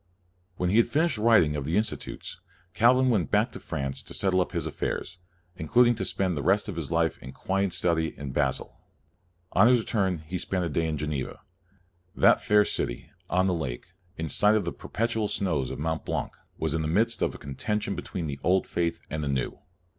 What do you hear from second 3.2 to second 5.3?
back to France to settle up his affairs,